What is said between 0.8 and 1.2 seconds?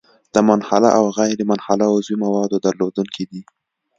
او